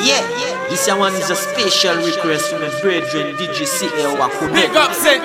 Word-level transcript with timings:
Yeah, 0.00 0.24
this 0.68 0.88
one 0.88 1.14
is 1.14 1.30
a 1.30 1.36
special 1.36 1.96
request 1.96 2.50
from 2.50 2.62
my 2.62 2.70
brethren 2.80 3.36
DJ 3.36 3.66
CL 3.66 4.16
Wakune. 4.16 4.52
Big 4.54 4.74
up, 4.74 4.92
say 4.94 5.18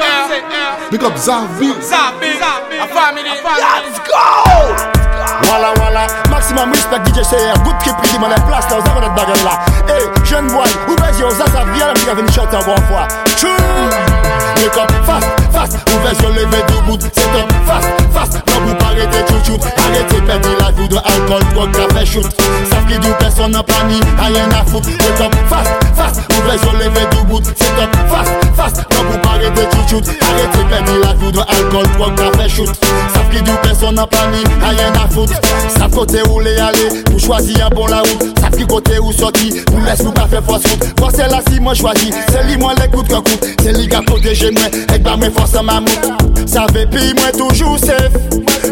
Big 0.92 1.04
up 1.04 1.14
Zavi. 1.14 1.72
Zabi, 1.80 2.36
a 2.76 2.88
family. 2.88 3.24
Let's 3.24 4.00
go! 4.04 4.98
Voilà, 5.44 5.74
voilà. 5.78 6.08
Maximum 6.30 6.72
respect 6.72 7.06
DJ 7.06 7.22
CR. 7.24 7.58
Good 7.64 7.80
trip, 7.80 7.96
qui 8.04 8.12
dit 8.12 8.20
mon 8.20 8.28
place 8.28 8.70
là, 8.70 8.80
vous 8.80 8.90
avez 8.92 9.02
notre 9.02 9.16
bagarre 9.16 9.44
là. 9.44 9.60
Hey, 9.88 10.04
jeune 10.26 10.48
boy, 10.48 10.68
ouvrez 10.88 11.14
yeux, 11.20 11.30
ça, 11.32 11.46
ça 11.46 11.64
vient, 11.74 11.88
la 11.88 11.94
musique 11.94 12.10
venir 12.10 12.34
chanter 12.34 12.58
encore 12.58 12.78
une 12.78 12.88
fois. 12.88 13.08
Tchou! 13.38 13.48
Wake 14.58 14.78
up, 14.78 14.92
fast, 15.06 15.28
Konversyon 15.88 16.36
leve 16.36 16.60
do 16.70 16.82
mout 16.88 17.02
Se 17.02 17.28
tan 17.34 17.48
fas, 17.66 17.86
fas 18.14 18.30
Nan 18.38 18.60
pou 18.66 18.76
parete 18.84 19.24
chouchou 19.32 19.58
Arete 19.86 20.22
perdi 20.28 20.56
la 20.60 20.72
vou 20.72 20.88
de 20.88 20.98
alkol 20.98 21.44
Drog, 21.54 21.72
kafe, 21.72 22.06
chout 22.06 22.30
Saf 22.70 22.86
ki 22.88 23.00
dou 23.00 23.14
person 23.24 23.56
nan 23.56 23.64
plani 23.68 24.02
Ayen 24.28 24.54
a 24.54 24.64
fout 24.66 24.86
Se 24.86 25.12
tan 25.18 25.32
fas, 25.50 25.68
fas 25.96 25.97
fast 26.18 26.32
Mouvez 26.34 26.62
yo 26.64 26.78
leve 26.78 27.10
do 27.12 27.24
bout 27.26 27.46
Sit 27.46 27.80
up 27.80 27.96
fast, 28.10 28.32
fast 28.56 28.78
Nan 28.78 29.06
pou 29.06 29.18
parete 29.24 29.68
chichout 29.74 30.08
Arete 30.22 30.64
pedi 30.70 30.98
la 31.02 31.14
koudre 31.14 31.46
Alkol, 31.48 31.88
drog, 31.96 32.16
kafe, 32.16 32.50
chout 32.50 32.70
Saf 33.14 33.30
ki 33.32 33.42
dou 33.44 33.58
person 33.64 33.94
nan 33.94 34.08
plani 34.08 34.44
Ayen 34.68 34.98
a 34.98 35.08
fout 35.14 35.34
Saf 35.76 35.92
kote 35.94 36.22
ou 36.30 36.40
le 36.40 36.56
ale 36.62 37.04
Pou 37.10 37.20
chwazi 37.20 37.60
an 37.62 37.74
bon 37.76 37.88
la 37.92 38.02
out 38.02 38.26
Saf 38.42 38.56
ki 38.58 38.68
kote 38.70 39.00
ou 39.02 39.14
soti 39.16 39.54
Pou 39.68 39.84
les 39.86 40.04
nou 40.04 40.14
ka 40.18 40.28
fe 40.32 40.42
fos 40.48 40.66
fout 40.68 40.88
Fos 41.00 41.18
se 41.18 41.28
la 41.32 41.42
si 41.50 41.60
mwen 41.60 41.78
chwazi 41.78 42.14
Se 42.32 42.46
li 42.48 42.58
mwen 42.62 42.78
le 42.82 42.90
kout 42.94 43.12
kakout 43.12 43.50
Se 43.64 43.76
li 43.76 43.88
ka 43.92 44.04
proteje 44.08 44.52
mwen 44.56 44.82
Ek 44.88 45.04
ba 45.06 45.18
mwen 45.20 45.34
fos 45.36 45.56
an 45.60 45.70
mamout 45.70 46.48
Save 46.48 46.88
pi 46.94 47.12
mwen 47.18 47.38
toujou 47.38 47.78
sef 47.82 48.18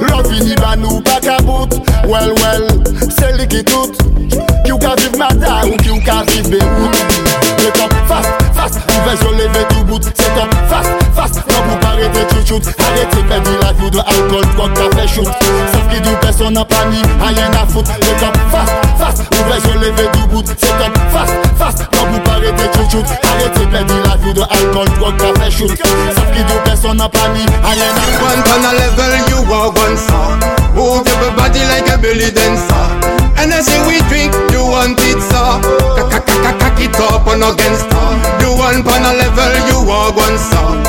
Lò 0.09 0.19
vini 0.27 0.55
ba 0.59 0.73
nou 0.75 0.99
baka 1.05 1.37
bout. 1.47 1.71
Well, 2.09 2.33
well 2.41 2.67
Se 3.09 3.31
li 3.37 3.47
ki 3.47 3.63
tout 3.69 4.24
Ou 4.85 4.87
ka 4.87 5.17
Mada 5.17 5.65
ou 5.65 5.77
qui 5.77 5.89
ou 5.89 5.99
ka 5.99 6.21
Beyrouth. 6.47 6.97
Le 7.57 7.71
top 7.71 7.91
fast, 8.07 8.29
fast, 8.53 8.79
sur 9.19 9.31
lever 9.31 9.65
tout 9.69 9.83
bout. 9.83 9.99
Top 9.99 10.53
fast, 10.69 10.89
fast, 11.15 11.41
pas 11.81 11.87
arrêter 11.87 12.27
tout 12.29 12.45
shoot. 12.45 12.63
Arrêtez 12.77 13.23
perdre 13.27 13.49
la 13.61 13.73
vie 13.73 13.89
de 13.89 13.97
alcool, 13.97 14.45
drogue, 14.55 14.73
café 14.73 15.07
shoot. 15.07 15.25
Sauf 15.25 15.87
qui 15.89 16.01
dit 16.01 16.15
personne 16.21 16.53
n'a 16.53 16.65
pas 16.65 16.85
ni 16.91 17.01
rien 17.01 17.51
à 17.53 17.65
foutre. 17.65 17.91
Le 17.99 18.19
top 18.19 18.37
fast, 18.51 18.73
fast, 18.99 19.23
ouvert 19.33 19.61
sur 19.61 19.73
lever 19.79 20.07
tout 20.13 20.27
bout. 20.27 20.45
C'est 20.45 20.77
top 20.77 20.95
fast, 21.11 21.33
fast, 21.57 21.89
pas 21.89 22.31
arrêter 22.33 22.69
tout 22.73 22.87
shoot. 22.91 23.05
Arrêtez 23.23 23.65
perdre 23.65 23.95
la 24.07 24.17
vie 24.17 24.33
de 24.33 24.41
alcool, 24.41 24.87
drogue, 24.99 25.17
café 25.17 25.49
shoot. 25.49 25.69
Sauf 25.69 26.31
qui 26.31 26.43
dit 26.43 26.59
personne 26.63 26.97
n'a 26.97 27.09
pas 27.09 27.27
ni 27.33 27.41
rien 27.41 27.89
à 27.89 28.01
foutre. 28.11 28.21
One 28.21 28.43
on 28.53 28.65
a 28.65 28.73
level, 28.73 29.13
you 29.29 29.51
are 29.51 29.69
one 29.69 29.97
song. 29.97 30.39
Move 30.75 31.07
your 31.21 31.31
body 31.35 31.59
like 31.65 31.89
a 31.91 31.97
belly 31.97 32.29
dancer. 32.31 33.15
And 33.37 33.53
I 33.53 33.61
say 33.61 33.77
we 33.85 33.99
drink, 34.07 34.14
it 37.35 37.43
up 37.43 37.51
on 37.51 37.53
against 37.53 37.85
You 38.41 38.55
one 38.55 38.81
on 38.87 39.03
a 39.03 39.13
level, 39.17 39.53
you 39.67 39.91
are 39.91 40.11
one 40.13 40.37
song. 40.37 40.83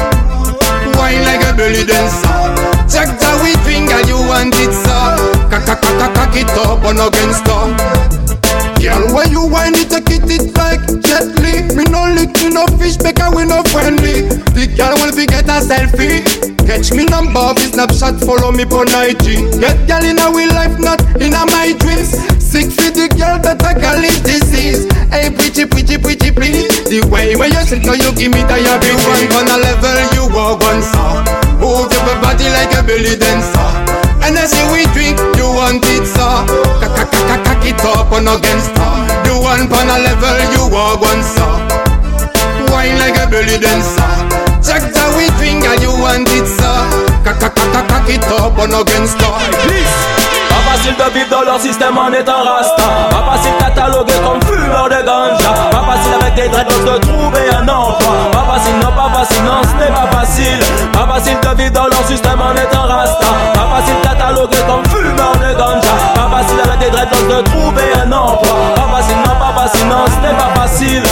Wine 0.95 1.25
like 1.25 1.43
a 1.43 1.53
belly 1.57 1.85
dancer. 1.85 2.55
Check 2.87 3.19
that 3.19 3.37
we 3.43 3.55
drink, 3.65 3.91
and 3.91 4.07
you 4.09 4.17
want 4.17 4.55
it 4.55 4.73
so. 4.73 5.17
Cock 5.51 6.37
it 6.37 6.51
up 6.59 6.85
on 6.85 6.99
against 6.99 7.47
her. 7.47 7.67
Girl, 8.81 9.15
when 9.15 9.31
you 9.31 9.47
whine 9.47 9.75
it, 9.75 9.91
take 9.91 10.11
it, 10.11 10.31
it 10.31 10.57
like 10.57 10.85
gently. 11.03 11.67
Me 11.75 11.85
no 11.91 12.07
lick, 12.15 12.33
me 12.43 12.51
no 12.51 12.67
fish, 12.79 12.97
because 12.97 13.35
we 13.35 13.45
no 13.45 13.63
friendly. 13.75 14.29
The 14.55 14.71
girl 14.77 14.95
will 15.03 15.15
be 15.15 15.27
get 15.27 15.49
a 15.49 15.59
selfie. 15.61 16.23
Catch 16.67 16.93
me 16.93 17.05
number, 17.07 17.55
be 17.55 17.73
snapshot, 17.73 18.21
follow 18.21 18.53
me 18.53 18.65
on 18.65 18.89
IG. 18.91 19.59
Get 19.61 19.87
girl 19.87 20.05
in 20.05 20.19
our 20.19 20.47
life, 20.55 20.79
not 20.79 21.06
The 27.27 27.35
way 27.35 27.51
when 27.51 27.59
you 27.59 27.67
sit, 27.67 27.83
now 27.83 27.99
you 27.99 28.15
give 28.15 28.31
me 28.31 28.47
diabetes. 28.47 29.03
One 29.03 29.51
on 29.51 29.51
a 29.51 29.59
level, 29.59 29.99
you 30.15 30.31
are 30.31 30.55
one 30.63 30.79
song. 30.79 31.27
Move 31.59 31.91
your 31.91 32.07
body 32.23 32.47
like 32.55 32.71
a 32.71 32.87
belly 32.87 33.19
dancer. 33.19 33.67
And 34.23 34.39
I 34.39 34.47
say 34.47 34.63
we 34.71 34.87
drink, 34.95 35.19
you 35.35 35.51
want 35.51 35.83
it 35.83 36.07
so 36.07 36.47
Cock 36.79 37.67
it 37.67 37.83
up 37.83 38.11
on 38.11 38.27
against 38.27 38.75
her 38.79 38.95
You 39.27 39.43
one 39.43 39.67
pan 39.67 39.91
a 39.91 40.03
level, 40.03 40.39
you 40.55 40.71
are 40.71 40.99
one 40.99 41.23
so 41.23 41.47
Wine 42.71 42.99
like 42.99 43.19
a 43.19 43.27
belly 43.27 43.59
dancer. 43.59 44.07
Check 44.63 44.87
that 44.95 45.11
we 45.19 45.27
drink 45.43 45.67
and 45.67 45.83
you 45.83 45.95
want 45.99 46.31
it 46.31 46.47
so 46.47 46.71
Cock 47.27 48.07
it 48.07 48.23
up 48.39 48.59
on 48.59 48.71
against 48.71 49.19
her 49.19 49.31
Pas 49.31 50.16
facile 50.87 51.05
de 51.05 51.19
vivre 51.19 51.31
dans 51.31 51.43
leur 51.43 51.61
système 51.61 51.99
en 51.99 52.13
étant 52.13 52.43
rasta. 52.45 52.83
Pas 53.11 53.33
facile 53.33 53.53
catalogué 53.59 54.13
comme 54.25 54.41
fumeur 54.43 54.89
de 54.89 55.05
ganja. 55.05 55.53
Pas 55.71 55.83
facile 55.83 56.15
avec 56.21 56.35
des 56.35 56.49
dreadlocks 56.49 56.85
de 56.85 56.99
trouver 56.99 57.51
un 57.51 57.69
emploi 57.69 58.13
Pas 58.33 58.45
facile, 58.53 58.75
non 58.83 58.93
pas 58.93 59.19
facile, 59.19 59.45
non 59.45 59.61
ce 59.63 59.85
n'est 59.85 59.93
pas 59.93 60.07
facile. 60.17 60.61
Pas 60.93 61.07
facile 61.07 61.39
de 61.43 61.63
vivre 61.63 61.73
dans 61.73 61.87
leur 61.87 62.07
système 62.07 62.41
en 62.41 62.55
étant 62.55 62.87
rasta. 62.87 63.27
Pas 63.55 63.69
facile 63.77 63.97
catalogué 64.03 64.59
comme 64.69 64.85
fumeur 64.87 65.33
de 65.33 65.59
ganja. 65.59 65.95
Pas 66.15 66.37
facile 66.37 66.61
avec 66.65 66.79
des 66.79 66.91
dreadlocks 66.91 67.37
de 67.37 67.43
trouver 67.43 67.93
un 68.05 68.13
emploi 68.13 68.57
Pas 68.77 68.97
facile, 68.97 69.17
non 69.27 69.35
pas 69.39 69.63
facile, 69.63 69.89
non 69.89 70.05
ce 70.07 70.27
n'est 70.27 70.37
pas 70.37 70.61
facile 70.61 71.03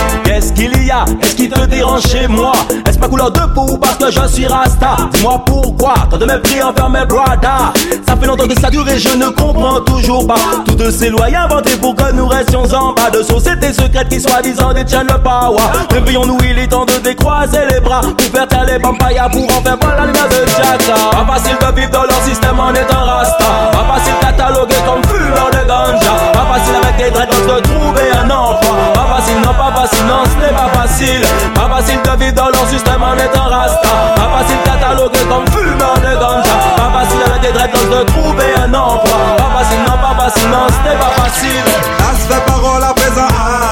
Qu'est-ce 0.45 0.53
qu'il 0.53 0.85
y 0.85 0.91
a? 0.91 1.07
Qu'est-ce 1.23 1.37
qui 1.37 1.49
te 1.49 1.59
dérange 1.65 2.03
chez 2.03 2.29
moi? 2.29 2.53
Est-ce 2.87 2.99
pas 2.99 3.09
couleur 3.09 3.31
de 3.31 3.41
peau 3.55 3.63
ou 3.63 3.79
parce 3.79 3.97
que 3.97 4.11
je 4.11 4.27
suis 4.29 4.47
rasta? 4.47 4.97
Dis-moi 5.15 5.43
pourquoi 5.47 5.95
Tant 6.11 6.19
de 6.19 6.27
mépris 6.27 6.63
envers 6.63 6.91
mes 6.91 7.07
brothers. 7.07 7.73
Ça 8.07 8.15
fait 8.15 8.27
longtemps 8.27 8.47
que 8.47 8.61
ça 8.61 8.69
dure 8.69 8.87
et 8.87 8.99
je 8.99 9.17
ne 9.17 9.29
comprends 9.31 9.81
toujours 9.81 10.27
pas. 10.27 10.35
Tous 10.67 10.75
de 10.75 10.91
ces 10.91 11.09
lois 11.09 11.29
inventées 11.35 11.79
pour 11.79 11.95
que 11.95 12.13
nous 12.13 12.27
restions 12.27 12.65
en 12.75 12.93
bas 12.93 13.09
De 13.11 13.23
sociétés 13.23 13.73
secrètes 13.73 14.11
qui 14.11 14.21
soi-disant 14.21 14.75
détiennent 14.75 15.07
le 15.07 15.17
power. 15.23 15.63
Réveillons-nous, 15.91 16.37
il 16.47 16.59
est 16.59 16.67
temps 16.67 16.85
de 16.85 16.99
décroiser 17.03 17.61
les 17.71 17.81
bras. 17.81 18.03
Pour 18.03 18.27
faire 18.27 18.47
taire 18.47 18.67
les 18.67 18.77
vampires 18.77 19.31
pour 19.33 19.45
en 19.45 19.63
faire 19.63 19.79
voir 19.81 19.97
la 19.97 20.05
lumière 20.05 20.29
de 20.29 20.47
Jaxa 20.47 20.95
Pas 21.11 21.33
facile 21.33 21.57
de 21.59 21.81
vivre 21.81 21.91
dans 21.91 22.03
leur 22.03 22.23
système 22.23 22.61
en 22.61 22.71
étant 22.75 23.03
rasta. 23.03 23.47
Pas 23.73 23.95
facile 23.95 24.15
catalogué 24.21 24.77
comme 24.85 25.03
fumeur 25.05 25.49
de 25.53 25.67
ganja. 25.67 26.13
Pas 26.35 26.47
facile 26.53 26.75
avec 26.83 26.97
des 26.97 27.19
de 27.47 27.61
trouver 27.61 28.11
un 28.13 28.31
emploi 28.31 28.77
Pas 28.95 29.17
facile, 29.17 29.41
non 29.45 29.55
pas 29.55 29.73
facile, 29.81 30.07
non 30.07 30.23
ce 30.25 30.37
n'est 30.41 30.57
pas 30.57 30.71
facile. 30.81 31.23
Pas 31.55 31.69
facile 31.77 32.01
de 32.03 32.25
vivre 32.25 32.35
dans 32.35 32.49
leur 32.49 32.67
système 32.69 33.03
en 33.03 33.15
étant 33.15 33.49
rasta. 33.49 33.89
Pas 34.17 34.31
facile 34.39 34.59
catalogué 34.65 35.21
comme 35.29 35.47
fumeur 35.49 35.95
de 35.99 36.15
ganja. 36.19 36.57
Pas 36.77 36.91
facile 37.01 37.23
avec 37.27 37.43
des 37.43 37.53
dreadlocks 37.53 37.91
de 37.91 38.03
trouver 38.13 38.55
un 38.57 38.73
emploi 38.75 39.19
Pas 39.37 39.59
facile, 39.59 39.83
non 39.87 39.99
pas 39.99 40.25
facile, 40.25 40.49
non 40.51 40.67
ce 40.69 40.89
n'est 40.89 40.97
pas 40.97 41.13
facile. 41.23 41.65
As 42.01 42.35
fait 42.35 42.47
parole 42.47 42.83
à 42.83 42.95
présent 42.95 43.29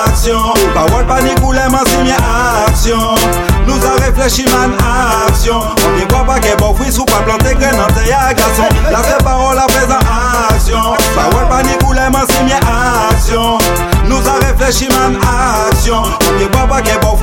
action. 0.06 0.41
Parole 0.75 1.06
panique 1.06 1.43
ou 1.43 1.53
les 1.53 1.69
mains 1.71 1.87
signé 1.87 2.15
action. 2.66 3.15
Nous 3.66 3.81
a 3.87 4.05
réfléchi 4.05 4.44
man 4.50 4.72
action. 5.28 5.61
On 5.87 5.99
n'y 5.99 6.06
croit 6.06 6.25
pas 6.25 6.38
qu'est 6.41 6.56
bon 6.56 6.75
fruit 6.75 6.93
sous 6.93 7.05
pas 7.05 7.22
planté 7.25 7.55
graine 7.55 7.81
en 7.81 7.93
terre 7.93 8.34
garçon. 8.37 8.69
La 8.91 8.99
fait 8.99 9.22
parole 9.22 9.59
à 9.59 9.66
présent 9.66 10.00
action. 10.50 10.94
Parole 11.15 11.49
panique 11.49 11.88
ou 11.88 11.93
les 11.93 12.11
mains 12.11 12.27
signé 12.28 12.55
action 12.55 12.72
Nous 14.09 14.17
a 14.17 14.47
réfléchi 14.47 14.89
man 14.89 15.17
action. 15.71 15.97
On 15.97 16.39
n'y 16.39 16.49
croit 16.51 16.67
pas 16.67 16.83
qu'est 16.83 17.01
bon 17.01 17.17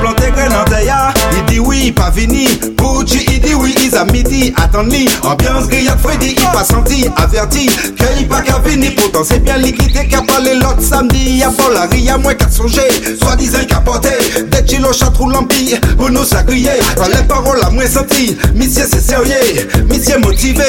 planté 0.00 0.30
graine 0.30 0.52
en 0.52 0.64
terre 0.64 1.12
Il 1.32 1.44
dit 1.46 1.58
oui, 1.58 1.92
pas 1.92 2.10
fini. 2.12 2.46
Gucci 2.78 3.24
il 3.28 3.40
dit 3.40 3.54
oui, 3.54 3.74
a 3.96 4.04
midi 4.04 4.52
Attends-ni, 4.56 5.08
ambiance 5.22 5.68
grillade 5.68 5.98
Freddy 5.98 6.34
Il 6.36 6.44
pas 6.52 6.64
senti, 6.64 7.08
averti. 7.16 7.66
Qu'il 7.66 8.28
pas 8.28 8.40
qu'à 8.40 8.58
venir 8.58 8.92
Pourtant 8.96 9.22
c'est 9.24 9.40
bien 9.40 9.58
liquidé. 9.58 10.06
Qu'a 10.08 10.22
parlé 10.22 10.54
l'autre 10.54 10.82
samedi 10.82 11.38
Y'a 11.38 11.50
pas 11.50 11.70
la 11.72 11.86
ria, 11.86 12.18
moins 12.18 12.34
qu'à 12.34 12.48
songer. 12.50 12.88
Soit-disant 13.20 13.64
qu'à 13.68 13.80
porter 13.80 14.44
Des 14.50 14.66
chilos 14.66 14.92
chatrou 14.92 15.28
l'empire. 15.28 15.80
Pour 15.96 16.10
nous 16.10 16.24
sacrier 16.24 16.70
Dans 16.96 17.08
les 17.08 17.24
paroles 17.24 17.60
à 17.62 17.70
moins 17.70 17.86
senti 17.86 18.36
Monsieur 18.54 18.84
c'est 18.90 19.00
sérieux. 19.00 19.68
Monsieur 19.88 20.18
motivé. 20.18 20.64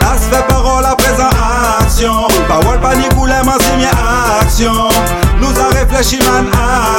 As 0.00 0.18
fait 0.18 0.46
parole 0.48 0.52
à 0.52 0.52
présent 0.52 0.61
action. 2.02 2.28
Parole 2.48 2.78
ou 3.18 3.26
les 3.26 3.32
mains 3.32 3.58
signé 3.60 3.86
action. 4.40 4.72
Nous 5.40 5.60
a 5.60 5.78
réfléchi 5.78 6.18
man 6.18 6.46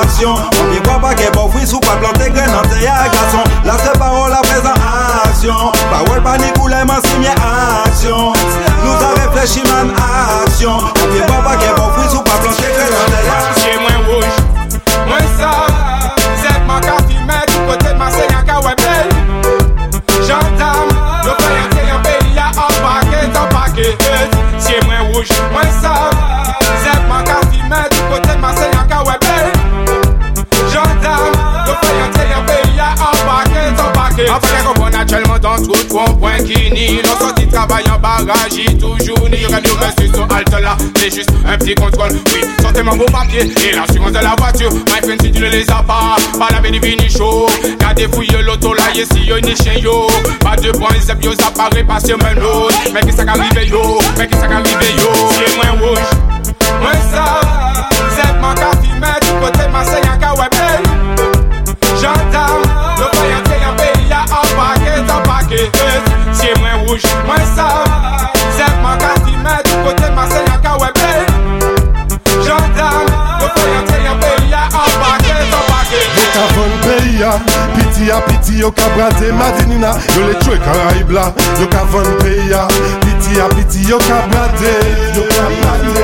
action. 0.02 0.34
On 0.34 0.72
n'y 0.72 0.82
croit 0.82 1.00
pas 1.00 1.14
qu'est 1.14 1.32
bon 1.32 1.50
fruit 1.50 1.68
sous 1.68 1.80
pas 1.80 1.96
planté 1.98 2.30
graine 2.30 2.52
en 2.52 2.62
terre 2.68 3.12
garçon. 3.12 3.44
Là 3.66 3.74
c'est 3.84 3.98
parole 3.98 4.33
paquet, 34.16 34.30
un 34.30 34.40
paquet 34.40 34.56
Après 34.58 34.64
qu'on 34.64 34.80
voit 34.80 34.90
naturellement 34.90 35.40
dans 35.40 35.58
tout 35.58 35.74
rond 35.92 36.14
point 36.16 36.38
qui 36.38 36.72
nie 36.72 37.02
L'on 37.02 37.20
sortit 37.20 37.48
travail 37.48 37.84
en 37.94 38.00
barrage, 38.00 38.54
il 38.58 38.78
toujours 38.78 39.30
ni 39.30 39.46
Radio 39.46 39.74
monsieur 39.76 40.14
sur 40.14 40.28
halte 40.36 40.62
là 40.62 40.78
c'est 41.04 41.14
juste 41.14 41.32
un 41.46 41.58
petit 41.58 41.76
contrôle. 41.76 42.14
Oui, 42.34 42.42
sortez 42.62 42.82
mon 42.82 42.96
beau 42.96 43.04
papier 43.06 43.42
et 43.42 43.76
l'assurance 43.76 44.14
de 44.14 44.20
la 44.20 44.36
voiture. 44.38 44.72
My 44.72 45.02
friend, 45.02 45.22
si 45.22 45.32
tu 45.34 45.42
ne 45.42 45.50
les 45.50 45.70
as 45.70 45.84
pas, 45.84 46.16
pas 46.40 46.48
la 46.50 46.62
béni 46.62 46.80
vini 46.80 47.10
chaud. 47.10 47.48
Gardez 47.78 48.08
fouille 48.08 48.28
l'auto 48.42 48.74
là, 48.74 48.84
y'a 48.96 49.04
si 49.04 49.26
yo 49.26 49.38
ni 49.42 49.54
chien 49.54 49.74
yo. 49.80 50.08
Pas 50.40 50.56
de 50.56 50.72
points, 50.72 50.98
zep 51.02 51.22
yo, 51.22 51.34
ça 51.34 51.52
paraît 51.52 51.84
pas 51.84 52.00
sur 52.00 52.18
mon 52.18 52.42
autre. 52.42 52.76
Mais 52.94 53.02
qui 53.02 53.12
ça 53.12 53.26
qu'arrive 53.26 53.70
yo, 53.70 54.00
mais 54.18 54.28
qui 54.28 54.38
ça 54.38 54.48
qu'arrive 54.48 54.78
yo? 54.98 55.10
C'est 55.32 55.56
moins 55.58 55.86
rouge, 55.86 56.00
moins 56.80 56.94
ça. 57.12 57.42
Zep 58.16 58.42
ma 58.42 58.54
café, 58.54 58.88
mais 59.02 59.20
du 59.20 59.46
côté 59.46 59.68
Marseille, 59.70 60.03
Piti 78.04 78.12
a 78.12 78.20
piti 78.20 78.60
yo 78.60 78.70
ka 78.70 78.84
brase 78.96 79.32
madinina 79.32 79.96
Yo 80.16 80.28
le 80.28 80.34
chwe 80.44 80.58
karaibla, 80.60 81.34
yo 81.58 81.68
ka 81.70 81.84
van 81.86 82.04
peya 82.20 82.68
Piti 83.00 83.40
a 83.40 83.48
piti 83.48 83.88
yo 83.88 83.98
ka 83.98 84.28
brase, 84.28 84.74
yo 85.16 85.24
ka 85.24 85.48
brase 85.48 86.04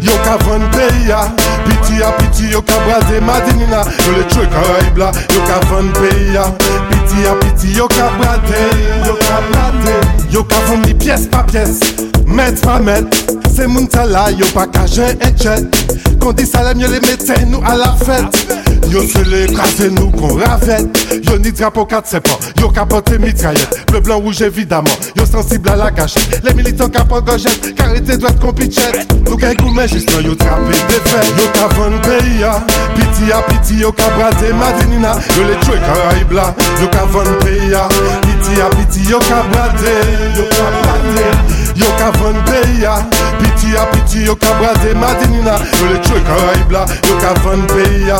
Yo 0.00 0.12
ka 0.22 0.36
van 0.46 0.70
peya 0.70 1.26
Piti 1.66 2.02
a 2.02 2.12
piti 2.12 2.52
yo 2.52 2.62
ka 2.62 2.78
brase 2.86 3.20
madinina 3.20 3.82
Yo 4.06 4.12
le 4.12 4.24
chwe 4.30 4.46
karaibla, 4.46 5.10
yo 5.34 5.40
ka 5.42 5.58
van 5.66 5.92
peya 5.92 6.44
Piti 6.88 7.26
a 7.26 7.34
piti 7.34 7.74
yo 7.76 7.88
ka 7.88 8.10
brase, 8.18 8.62
yo 9.04 9.14
ka 9.18 9.42
brase 9.50 9.94
Yo 10.30 10.44
ka 10.44 10.60
van 10.68 10.86
li 10.86 10.94
piyes 10.94 11.26
pa 11.26 11.42
piyes, 11.42 11.80
met 12.26 12.62
pa 12.62 12.78
met 12.78 13.10
Se 13.50 13.66
moun 13.66 13.88
tala 13.90 14.30
yo 14.30 14.46
pa 14.54 14.68
ka 14.70 14.86
jen 14.86 15.18
et 15.18 15.34
chet 15.34 15.66
Kondi 16.20 16.46
salem 16.46 16.78
yo 16.78 16.86
le 16.92 17.00
meten 17.00 17.50
nou 17.50 17.64
a 17.66 17.74
la 17.74 17.96
fet 18.06 18.59
Yo 18.90 19.02
se 19.06 19.22
le 19.22 19.44
ekrase 19.44 19.86
nou 19.94 20.10
kon 20.10 20.40
ravet 20.40 20.98
Yo 21.22 21.36
ni 21.38 21.52
drapo 21.54 21.84
kat 21.86 22.08
sepan 22.10 22.42
Yo 22.58 22.72
kapote 22.74 23.20
mitrayet 23.22 23.76
Ble 23.86 24.00
blan 24.02 24.18
rouge 24.18 24.42
evidaman 24.42 24.90
Yo 25.14 25.26
sensib 25.28 25.66
la 25.66 25.76
la 25.78 25.90
kachet 25.94 26.40
Le 26.42 26.54
militant 26.58 26.90
kapon 26.90 27.22
gojet 27.22 27.70
Karite 27.78 28.18
dwet 28.18 28.40
kon 28.42 28.52
pichet 28.58 28.98
Nou 29.28 29.38
kay 29.38 29.54
koumen 29.60 29.86
non, 29.86 29.92
jist 29.92 30.10
nan 30.10 30.26
yo 30.26 30.34
trape 30.34 30.74
defet 30.90 31.30
Yo 31.38 31.46
kavan 31.54 31.94
peyi 32.02 32.40
ya 32.40 32.56
Piti 32.96 33.30
ya 33.30 33.38
piti 33.46 33.78
yo 33.80 33.92
kabrade 33.92 34.50
madinina. 34.58 35.14
Yo 35.36 35.46
le 35.46 35.54
tchoy 35.62 35.78
karaib 35.86 36.34
la 36.34 36.50
Yo 36.82 36.90
kavan 36.90 37.30
peyi 37.44 37.70
ya 37.70 37.86
Piti 38.26 38.58
ya 38.58 38.68
piti 38.74 39.06
yo 39.10 39.22
kabrade 39.30 39.94
Yo 40.34 40.50
kabrade 40.50 41.30
Yo 41.78 41.86
ka 41.98 42.10
van 42.18 42.42
peyi 42.44 42.82
ya 42.82 42.98
Piti 43.38 43.72
ya 43.74 43.86
piti 43.94 44.26
yo 44.26 44.34
ka 44.36 44.50
brade 44.58 44.94
madinina. 44.98 45.54
Yo 45.78 45.92
le 45.92 46.00
tchoy 46.02 46.22
karaib 46.26 46.72
la 46.74 46.86
Yo 47.06 47.20
ka 47.22 47.34
van 47.44 47.66
peyi 47.70 48.08
ya 48.08 48.18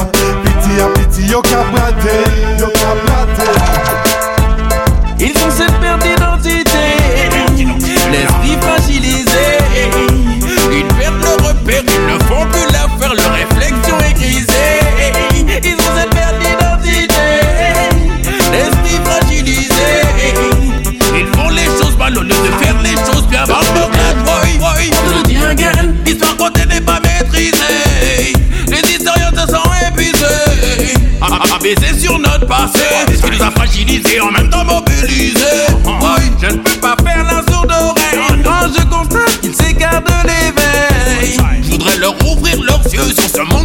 Ils 5.19 5.37
ont 5.45 5.51
cette 5.51 5.79
perte 5.81 6.03
d'identité, 6.03 6.79
l'esprit 8.11 8.57
fragilisé. 8.61 9.59
Ils 10.73 10.87
perdent 10.99 11.23
le 11.23 11.47
repère, 11.47 11.83
ils 11.87 12.07
ne 12.15 12.19
font 12.25 12.47
plus 12.47 12.70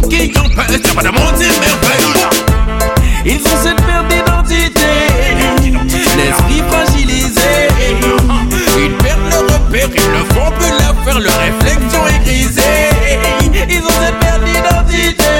qui 0.08 0.38
empêche. 0.38 0.80
Y'a 0.84 0.94
pas 0.94 1.02
de 1.02 1.10
merveilleux. 1.10 2.16
Ils 3.24 3.40
ont 3.40 3.58
cette 3.62 3.82
perte 3.84 4.08
d'identité, 4.08 4.86
l'esprit 6.16 6.62
fragilisé. 6.70 7.68
Ils 8.78 8.92
perdent 8.98 9.30
le 9.30 9.38
repère, 9.52 9.88
ils 9.94 10.10
ne 10.12 10.24
font 10.34 10.50
plus 10.58 10.70
l'affaire, 10.70 11.18
leur 11.18 11.38
réflexion 11.38 12.06
est 12.06 12.24
grisée. 12.24 12.90
Ils 13.68 13.82
ont 13.82 13.96
cette 14.00 14.18
perte 14.20 14.44
d'identité, 14.44 15.34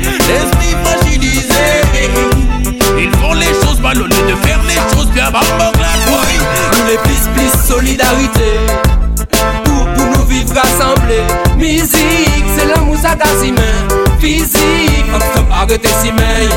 l'esprit 0.00 0.76
fragilisé. 0.82 1.66
Ils 2.98 3.10
font 3.18 3.34
les 3.34 3.52
choses 3.62 3.80
mal 3.80 4.00
au 4.00 4.06
lieu 4.06 4.22
de 4.30 4.46
faire 4.46 4.60
les 4.66 4.96
choses 4.96 5.10
bien. 5.10 5.30
Bambo 5.30 5.72
oui. 5.78 6.38
Nous 6.72 6.86
les 6.86 6.98
plus 6.98 7.28
plus 7.34 7.66
solidarité 7.66 8.58
Pour, 9.64 9.86
pour 9.94 10.06
nous 10.06 10.24
vivre 10.26 10.54
rassemblés 10.54 11.26
Musique, 11.56 12.35
ça 13.18 13.44
humain 13.44 13.60
Physique, 14.18 15.06
hop 15.14 15.22
stop, 15.32 15.44
arrêtez 15.52 15.88
si 16.02 16.12
main 16.12 16.48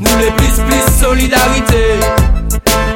Nous 0.00 0.18
les 0.20 0.30
plus 0.32 0.60
plus 0.66 1.04
solidarité. 1.04 2.00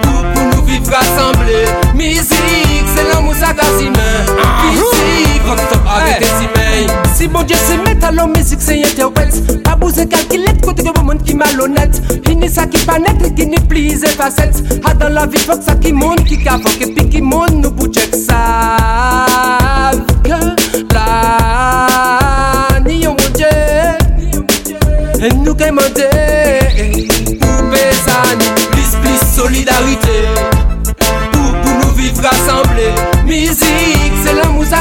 Pour, 0.02 0.22
pour 0.32 0.44
nous 0.56 0.62
vivre 0.66 0.90
rassemblés. 0.92 1.66
Musique, 1.94 2.86
c'est 2.94 3.08
l'amour 3.12 3.34
ça 3.34 3.50
humain 3.80 4.24
Physique, 4.62 5.42
hop 5.50 5.58
stop, 5.68 5.80
arrêtez 5.86 6.26
si 6.26 6.46
main 6.46 6.94
Si 7.14 7.28
bon 7.28 7.42
Dieu 7.42 7.56
se 7.56 7.72
met 7.88 8.04
à 8.04 8.10
la 8.10 8.26
musique 8.26 8.60
c'est 8.60 8.84
interpelle 8.84 9.30
Pas 9.62 9.76
bouger 9.76 10.06
calculette 10.06 10.60
côté 10.62 10.82
de 10.82 11.00
monde 11.00 11.22
qui 11.22 11.34
malhonnête. 11.34 12.00
Il 12.28 12.38
n'est 12.38 12.48
ça 12.48 12.66
qui 12.66 12.84
pas 12.84 12.98
net 12.98 13.34
qui 13.34 13.46
n'est 13.46 13.60
plus 13.60 13.98
facette 14.16 14.62
Ah 14.84 14.94
dans 14.94 15.08
la 15.08 15.26
vie 15.26 15.38
faut 15.38 15.56
que 15.56 15.64
ça 15.64 15.74
qui 15.74 15.92
monte 15.92 16.24
qui 16.24 16.42
cavoque 16.42 16.80
Et 16.80 16.92
puis 16.92 17.08
qui 17.08 17.22
monte 17.22 17.52
nous 17.54 17.70
bouge 17.70 17.90
que 18.10 18.16
ça 18.16 19.59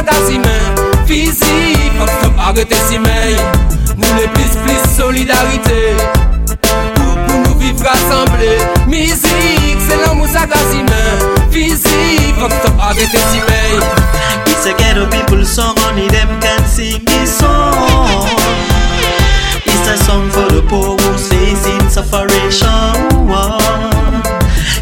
ça 0.10 0.32
humain 0.32 1.06
Physique, 1.06 1.94
hop 2.02 2.10
stop, 2.20 2.34
arrêtez 2.40 2.76
si 2.90 3.00
main 3.00 3.36
Nous 3.98 4.16
les 4.18 4.28
plus 4.28 4.56
plus 4.64 4.96
solidarité. 4.98 5.96
Pour, 6.96 7.16
pour 7.28 7.40
nous 7.40 7.60
vivre 7.60 7.84
rassemblés. 7.84 8.60
Musique, 8.88 9.80
c'est 9.88 9.98
l'amour 10.06 10.28
ça 10.28 10.46
humain 10.74 11.12
Physique, 11.52 12.36
hop 12.42 12.52
stop, 12.52 12.74
arrêtez 12.80 13.24
si 13.32 13.40
main 13.40 13.80
It's 14.48 14.66
a 14.66 14.74
ghetto 14.74 15.06
people 15.10 15.46
song, 15.46 15.76
only 15.88 16.08
them 16.10 16.28
can 16.42 16.66
sing 16.68 17.04
this 17.06 17.38
song. 17.38 18.28
It's 19.66 19.88
a 19.88 19.98
song 20.04 20.30
for 20.32 20.52
the 20.52 20.62
poor 20.68 20.98
who's 20.98 21.28
facing 21.30 21.90
sufferation. 21.90 22.68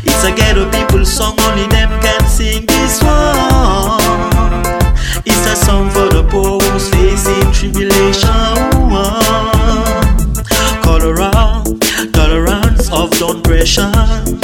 It's 0.03 0.23
a 0.23 0.31
ghetto 0.31 0.67
people 0.71 1.05
song, 1.05 1.36
population. 7.77 8.25
Color 10.81 11.15
tolerance 12.11 12.91
of 12.91 13.11
blood 13.11 13.43
pressure. 13.43 14.36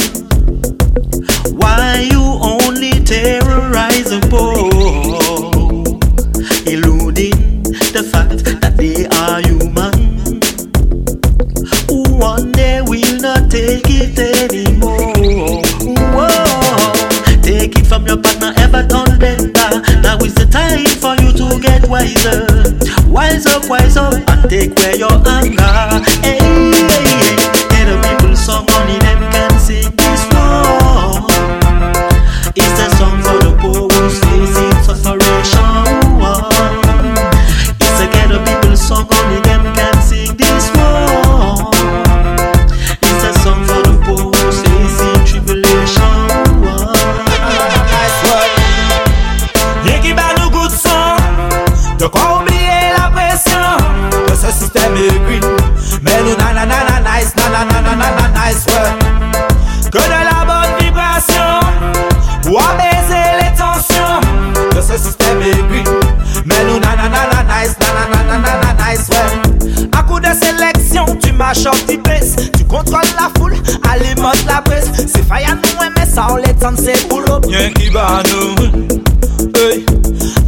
Nous. 77.94 78.56
Hey. 79.56 79.86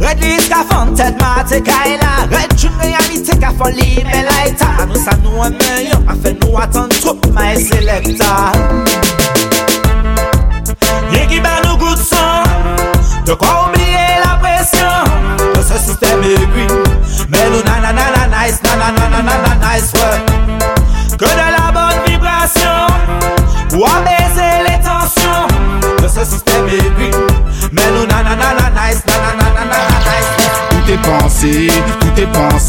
Red 0.00 0.18
list 0.18 0.50
ka 0.50 0.64
tèt 0.98 1.14
ma 1.20 1.44
te 1.46 1.60
kaila 1.62 2.26
Red 2.32 2.56
chun 2.58 2.74
realite 2.82 3.38
ka 3.38 3.52
fon 3.54 3.70
li 3.78 4.02
me 4.02 4.24
laita 4.26 4.72
Nou 4.88 4.98
sa 4.98 5.14
nou 5.22 5.44
an 5.46 5.54
menyon 5.60 6.10
A 6.10 6.18
fe 6.24 6.34
nou 6.40 6.58
atan 6.58 6.90
trop 6.98 7.22
ma 7.38 7.52
e 7.52 7.62
selekta 7.62 8.32
Ye 11.14 11.22
ki 11.30 11.38
ba 11.46 11.60
gout 11.78 12.02
son 12.02 12.50
De 13.30 13.38
kwa 13.38 13.54
oubliye 13.62 13.75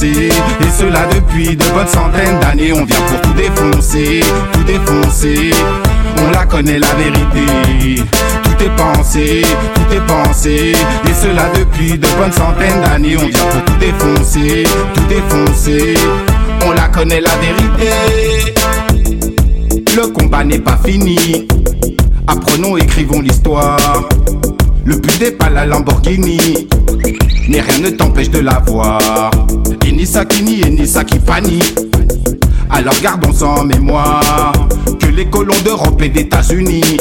Et 0.03 0.29
cela 0.77 1.07
depuis 1.07 1.55
de 1.55 1.63
bonnes 1.73 1.87
centaines 1.87 2.39
d'années. 2.39 2.71
On 2.71 2.85
vient 2.85 3.01
pour 3.07 3.19
tout 3.21 3.33
défoncer, 3.33 4.21
tout 4.53 4.63
défoncer. 4.63 5.49
On 6.19 6.31
la 6.31 6.45
connaît 6.45 6.77
la 6.77 6.93
vérité. 6.93 8.03
Tout 8.43 8.63
est 8.63 8.75
pensé, 8.75 9.41
tout 9.73 9.95
est 9.95 10.05
pensé. 10.05 10.73
Et 11.09 11.13
cela 11.13 11.49
depuis 11.55 11.97
de 11.97 12.07
bonnes 12.15 12.31
centaines 12.31 12.81
d'années. 12.81 13.17
On 13.17 13.25
vient 13.25 13.45
pour 13.49 13.65
tout 13.65 13.79
défoncer, 13.79 14.65
tout 14.93 15.05
défoncer. 15.09 15.95
On 16.67 16.73
la 16.73 16.89
connaît 16.89 17.21
la 17.21 17.35
vérité. 17.37 18.53
Le 19.95 20.07
combat 20.09 20.43
n'est 20.43 20.59
pas 20.59 20.77
fini. 20.85 21.47
Apprenons, 22.27 22.77
écrivons 22.77 23.21
l'histoire. 23.21 24.07
Le 24.85 24.95
but 24.95 25.19
n'est 25.19 25.31
pas 25.31 25.49
la 25.49 25.65
Lamborghini 25.65 26.67
mais 27.47 27.61
rien 27.61 27.79
ne 27.79 27.89
t'empêche 27.89 28.29
de 28.29 28.39
la 28.39 28.61
voir. 28.65 29.31
Et 29.85 29.91
ni 29.91 30.05
ça 30.05 30.25
qui 30.25 30.43
nie, 30.43 30.61
et 30.61 30.69
ni 30.69 30.87
ça 30.87 31.03
qui 31.03 31.19
panie. 31.19 31.61
Alors 32.69 32.93
gardons 33.01 33.33
en 33.43 33.63
mémoire 33.63 34.51
que 34.99 35.07
les 35.07 35.25
colons 35.25 35.59
d'Europe 35.63 36.01
et 36.01 36.09
d'États-Unis 36.09 36.97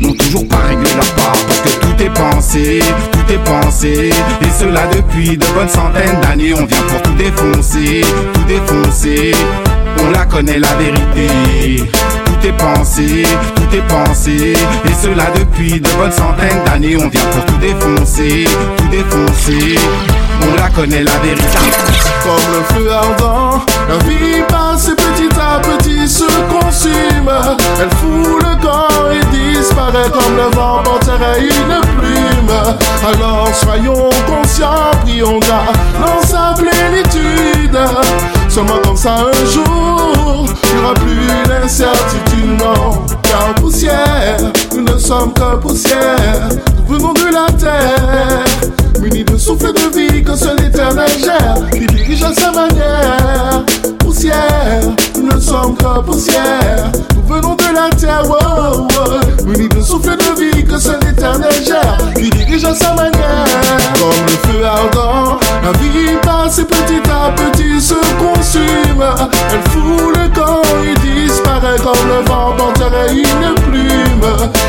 n'ont 0.00 0.14
toujours 0.14 0.46
pas 0.48 0.58
réglé 0.68 0.90
leur 0.94 1.10
part. 1.14 1.36
Parce 1.46 1.60
que 1.60 1.80
tout 1.80 2.02
est 2.02 2.14
pensé, 2.14 2.80
tout 3.12 3.32
est 3.32 3.44
pensé. 3.44 4.10
Et 4.10 4.50
cela 4.58 4.86
depuis 4.88 5.36
de 5.36 5.46
bonnes 5.54 5.68
centaines 5.68 6.20
d'années. 6.20 6.54
On 6.54 6.64
vient 6.66 6.82
pour 6.88 7.02
tout 7.02 7.14
défoncer, 7.14 8.02
tout 8.32 8.44
défoncer. 8.44 9.32
On 10.02 10.10
la 10.10 10.26
connaît 10.26 10.58
la 10.58 10.74
vérité. 10.74 11.84
Tout 12.44 12.50
est 12.50 12.56
pensé, 12.58 13.22
tout 13.56 13.74
est 13.74 13.88
pensé. 13.88 14.52
Et 14.52 14.92
cela 15.02 15.24
depuis 15.34 15.80
de 15.80 15.88
bonnes 15.96 16.12
centaines 16.12 16.62
d'années. 16.66 16.94
On 16.94 17.08
vient 17.08 17.24
pour 17.32 17.46
tout 17.46 17.56
défoncer, 17.56 18.44
tout 18.76 18.88
défoncer. 18.88 19.78
On 20.42 20.62
la 20.62 20.68
connaît 20.68 21.04
la 21.04 21.16
vérité. 21.22 21.58
Comme 22.22 22.34
le 22.52 22.74
feu 22.74 22.92
ardent, 22.92 23.64
la 23.88 23.96
vie 24.04 24.42
passe 24.46 24.90
et 24.90 24.94
petit 24.94 25.34
à 25.40 25.58
petit 25.60 26.06
se 26.06 26.24
consume. 26.52 27.30
Elle 27.80 27.88
fout 27.96 28.42
le 28.42 28.60
corps 28.60 29.08
et 29.10 29.24
disparaît 29.34 30.10
comme 30.10 30.36
le 30.36 30.54
vent 30.54 30.82
porterait 30.84 31.40
une 31.40 31.80
plume. 31.98 32.56
Alors 33.08 33.48
soyons 33.54 34.10
conscients, 34.26 34.90
prions 35.02 35.40
dans 35.40 36.26
sa 36.26 36.54
plénitude. 36.58 37.78
Seulement 38.54 38.78
comme 38.84 38.96
ça 38.96 39.16
un 39.16 39.46
jour, 39.50 40.46
il 40.62 40.78
n'y 40.78 40.84
aura 40.84 40.94
plus 40.94 41.48
d'incertitude, 41.48 42.56
non. 42.56 43.02
Car 43.24 43.52
poussière, 43.56 44.36
nous 44.72 44.82
ne 44.82 44.96
sommes 44.96 45.32
que 45.32 45.56
poussière. 45.56 46.48
Nous 46.78 46.94
venons 46.94 47.12
de 47.14 47.34
la 47.34 47.46
terre, 47.58 48.44
munis 49.00 49.24
de 49.24 49.36
souffle 49.36 49.72
de 49.72 49.98
vie 49.98 50.22
que 50.22 50.36
seul 50.36 50.56
l'éternel 50.58 51.10
gère. 51.18 51.56
Il 51.74 51.88
dirige 51.88 52.22
à 52.22 52.32
sa 52.32 52.52
manière. 52.52 53.64
Poussière, 53.98 54.82
nous 55.16 55.34
ne 55.34 55.40
sommes 55.40 55.76
que 55.76 56.00
poussière. 56.02 56.92
Nous 57.16 57.34
venons 57.34 57.56
de 57.56 57.74
la 57.74 57.90
terre, 57.96 58.22
wow, 58.24 58.82
wow. 58.82 59.46
munis 59.46 59.68
de 59.68 59.80
souffle 59.80 60.16
de 60.16 60.40
vie 60.40 60.64
que 60.64 60.78
seul 60.78 61.00
l'éternel 61.04 61.52
gère. 61.66 61.98
Il 62.18 62.30
dirige 62.30 62.64
à 62.64 62.74
sa 62.76 62.94
manière. 62.94 63.46
Comme 63.98 64.26
le 64.26 64.48
feu 64.48 64.64
ardent, 64.64 65.40
la 65.64 65.72
vie 65.72 66.16
passe 66.22 66.60
et 66.60 66.64
petit 66.64 66.83
le 72.06 72.24
vent 72.28 72.52
porterait 72.56 73.12
une 73.12 73.54
plume. 73.70 74.24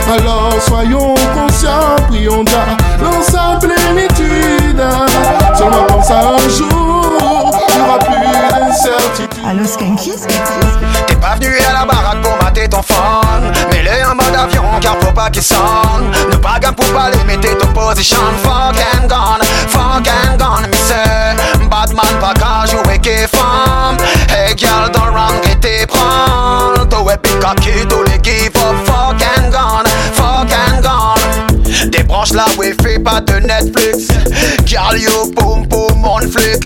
Alors 0.08 0.53
soyons 0.62 1.13
conscients, 1.34 1.96
prions 2.08 2.44
dans 2.44 3.22
sa 3.22 3.60
plénitude. 3.60 4.84
Seulement 5.58 5.88
comme 5.88 6.03
ça 6.03 6.34
un 6.36 6.50
jour, 6.50 7.60
il 7.70 7.75
n'y 7.75 7.82
aura 7.82 8.00
plus 8.00 8.15
d'incertitude. 8.50 9.46
Allô 9.48 9.65
Skanky? 9.65 10.13
T'es 11.08 11.15
pas 11.15 11.36
venu 11.36 11.53
à 11.70 11.74
la 11.74 11.86
baraque 11.86 12.22
pour 12.22 12.36
mater 12.44 12.67
ton 12.67 12.82
phone 12.82 13.51
Mets-le 13.72 14.10
en 14.10 14.15
mode 14.15 14.36
avion 14.36 14.63
car 14.82 14.96
faut 15.00 15.12
pas 15.12 15.29
qu'il 15.29 15.44
sonne 15.44 16.12
Ne 16.32 16.38
pas 16.38 16.60
pour 16.75 16.86
parler 16.94 17.17
mais 17.27 17.38
t'es 17.38 17.55
ton 17.55 17.67
position 17.67 18.17
Fuck 18.44 18.75
and 18.96 19.08
gone, 19.08 19.44
pas 33.05 33.21
de 33.21 33.39
Netflix. 33.39 34.07
Girl 34.65 34.97
you 34.97 35.31
boom 35.35 35.67
boom 35.67 36.03
on 36.03 36.27
flick 36.27 36.65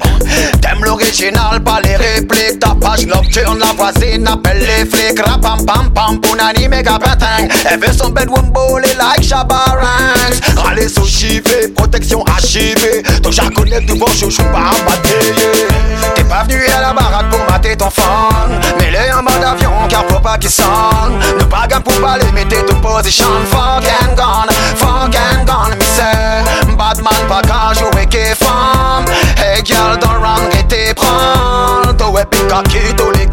T'aimes 0.62 0.84
l'original 0.86 1.62
pas 1.62 1.82
les 1.84 1.98
répliques. 1.98 2.60
Ta 2.60 2.74
page 2.82 3.06
nocturne 3.06 3.60
la 3.60 3.74
voisine 3.74 4.26
appelle 4.28 4.60
les 4.60 4.86
flics. 4.86 5.20
Rapam 5.20 5.66
pam 5.66 5.92
pam 5.94 6.20
punani 6.22 6.68
méga 6.70 6.98
patin. 6.98 7.48
Elle 7.70 7.80
veut 7.82 7.94
son 7.94 8.10
bedroom 8.10 8.50
bowler 8.52 8.88
like 8.98 9.24
Shabba 9.24 9.66
Ranks. 9.82 10.40
Râler 10.58 10.88
sous 10.88 11.06
chivé, 11.06 11.68
protection 11.76 12.24
archivée. 12.26 13.04
Ton 13.22 13.32
jargonnet 13.32 13.82
devant 13.82 14.08
chouchou 14.08 14.44
pas 14.44 14.72
batailler 14.86 15.68
T'es 16.16 16.24
pas 16.24 16.44
venu 16.44 16.62
à 16.78 16.82
la 16.82 16.94
baraque 16.94 17.30
pour 17.30 17.40
mater 17.52 17.76
ton 17.76 17.90
phone 17.90 18.60
Mets-le 18.80 19.14
en 19.14 19.24
mode 19.24 19.44
avion 19.44 19.72
car 19.90 20.06
faut 20.08 20.20
pas 20.20 20.38
qu'il 20.38 20.50
sonne. 20.50 21.20
Ne 21.38 21.44
pas 21.44 21.68
pour 21.84 21.94
parler 22.00 22.26
mais 22.34 22.46
t'es 22.46 22.64
ton 22.64 22.80
position. 22.80 23.26
Fuck 23.52 23.84
and 24.02 24.16
gone, 24.16 24.50
fuck 24.76 25.16
and 25.16 25.46
gone 25.46 25.89
Mais 26.00 26.44
c'est 26.62 26.78
Batman 26.78 27.14
pas 27.28 27.42
qu'à 27.42 27.74
jouer 27.74 28.06
qu'est 28.10 28.36
femme 28.36 29.06
Hey 29.38 29.62
girl 29.64 29.98
don't 30.00 30.22
run 30.22 30.50
et 30.58 30.64
t'es 30.68 30.94
prendre 30.94 31.96
Toi 31.98 32.22
et 32.22 32.26
pick 32.26 32.52
up 32.52 32.68
qui 32.70 32.94
tous 32.96 33.12
les 33.12 33.26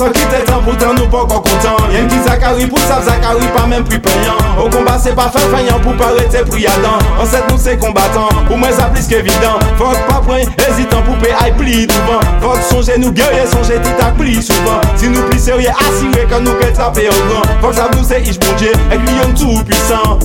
Tant 0.00 0.06
fait 0.06 0.12
tant 0.12 0.20
tant 0.20 0.30
qui 0.30 0.34
t'es 0.34 0.44
temps 0.44 0.62
pourtant 0.64 0.94
nous 0.94 1.06
pas 1.08 1.18
encore 1.18 1.42
contents 1.42 1.76
Y'en 1.92 2.08
qui 2.08 2.16
Zachary 2.26 2.66
pour 2.66 2.78
ça 2.78 3.02
Zachary 3.02 3.46
pas 3.54 3.66
même 3.66 3.84
plus 3.84 3.98
payant. 3.98 4.38
Au 4.58 4.70
combat 4.70 4.98
c'est 4.98 5.14
pas 5.14 5.28
faire 5.28 5.42
faillant 5.50 5.78
pour 5.80 5.94
pas 5.96 6.06
arrêter 6.06 6.38
priadant 6.38 6.98
En 7.20 7.26
cette 7.26 7.50
nous 7.50 7.58
c'est 7.58 7.76
combattant. 7.76 8.28
Pour 8.46 8.56
moi 8.56 8.70
ça 8.72 8.84
plus 8.84 9.06
qu'évident. 9.06 9.58
Faut 9.76 9.92
pas 10.08 10.20
prendre 10.20 10.38
hésitant 10.38 11.02
pour 11.02 11.18
payer 11.18 11.52
pli 11.58 11.86
devant 11.86 12.20
Faut 12.40 12.56
que 12.56 12.62
songer 12.62 12.98
nous 12.98 13.12
guerrier 13.12 13.46
songer 13.46 13.78
t'y 13.82 13.92
t'a 13.92 14.06
pli 14.12 14.42
souvent. 14.42 14.80
Si 14.96 15.06
nous 15.06 15.22
pli 15.28 15.38
sérieux 15.38 15.68
assuré 15.68 16.26
quand 16.30 16.40
nous 16.40 16.54
qu'être 16.54 16.78
tapé 16.78 17.08
au 17.08 17.28
grand. 17.28 17.42
Faut 17.60 17.68
que 17.68 17.76
ça 17.76 17.90
nous 17.94 18.04
c'est 18.04 18.22
ich 18.22 18.40
bon 18.40 18.56
Dieu 18.56 18.72
et 18.90 18.96
lion 18.96 19.34
tout 19.38 19.62
puissant. 19.64 20.18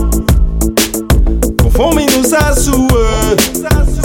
Conforme 1.61 1.99
nous 2.15 2.23
ça 2.23 2.55
sous 2.55 2.87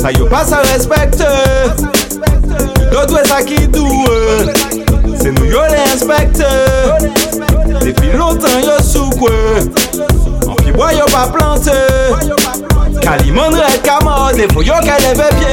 Ça 0.00 0.11
y 0.11 0.19
pas 0.29 0.45
ça 0.45 0.62
respecte. 0.73 1.23
D'autres 2.91 3.15
ouais 3.15 4.70
C'est 5.21 5.33
nous 5.33 5.45
yo 5.45 5.61
les 5.69 5.93
inspecteurs. 5.93 6.99
Depuis 7.85 8.12
longtemps 8.12 8.47
yo 8.62 9.11
quoi? 9.19 9.31
En 10.47 10.55
puis 10.55 10.73
bois 10.73 10.91
pas 11.12 11.29
planté. 11.29 11.71
Calimon 13.00 13.50
red 13.50 13.83
camode 13.83 14.37
Les 14.37 14.49
faut 14.53 14.62
yo 14.62 14.75
qu'elle 14.83 15.03
lève 15.03 15.29
pied 15.39 15.47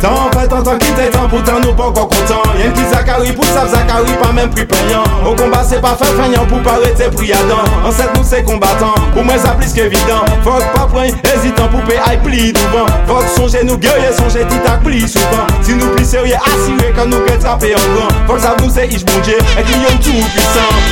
Tant 0.00 0.30
fait 0.36 0.48
tant 0.48 0.62
tant 0.62 0.76
qui 0.78 0.90
t'es 0.92 1.10
temps 1.10 1.28
pourtant 1.28 1.60
nous 1.62 1.72
pas 1.74 1.84
encore 1.84 2.08
contents. 2.08 2.42
Y'en 2.58 2.72
qui 2.72 2.82
Zachary 2.92 3.32
pour 3.32 3.44
ça 3.44 3.66
Zachary 3.68 4.12
pas 4.20 4.32
même 4.32 4.50
plus 4.50 4.66
payant 4.66 5.04
Au 5.24 5.34
combat 5.34 5.64
c'est 5.68 5.80
pas 5.80 5.94
faire 5.94 6.08
feignant 6.20 6.44
pour 6.46 6.60
pas 6.62 6.72
arrêter 6.72 7.08
priadant. 7.14 7.62
En 7.84 7.92
cette 7.92 8.16
nous 8.16 8.24
c'est 8.24 8.42
combattant. 8.42 8.94
Pour 9.14 9.24
moi 9.24 9.38
ça 9.38 9.50
plus 9.50 9.72
qu'évident. 9.72 10.24
Faut 10.42 10.50
pas 10.50 10.86
prendre 10.86 11.04
hésitant 11.04 11.68
pour 11.68 11.80
payer 11.82 12.00
aille 12.04 12.18
pli 12.22 12.52
devant 12.52 12.86
Faut 13.06 13.21
nou 13.68 13.78
gerye 13.82 14.10
sonje 14.16 14.44
ti 14.50 14.58
tak 14.66 14.82
pli 14.86 15.04
souban 15.06 15.46
Si 15.62 15.76
nou 15.78 15.92
pli 15.94 16.06
serye 16.08 16.40
asire 16.52 16.92
kan 16.96 17.10
nou 17.12 17.22
ke 17.28 17.38
trape 17.42 17.72
an 17.78 17.88
gran 17.96 18.20
Fok 18.30 18.42
sav 18.42 18.60
nou 18.62 18.72
se 18.72 18.88
ish 18.90 19.06
bonje, 19.08 19.38
ek 19.54 19.72
li 19.72 19.80
yon 19.86 20.04
tou 20.04 20.28
pisan 20.36 20.84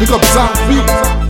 Nou 0.00 0.12
kom 0.12 0.28
sa, 0.32 0.50
oui. 0.68 1.25